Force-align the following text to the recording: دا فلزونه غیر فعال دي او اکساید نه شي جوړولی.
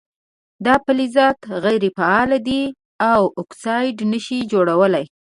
دا 0.65 0.75
فلزونه 0.85 1.51
غیر 1.65 1.83
فعال 1.97 2.31
دي 2.47 2.61
او 3.11 3.21
اکساید 3.41 3.97
نه 4.11 4.19
شي 4.25 4.39
جوړولی. 4.51 5.05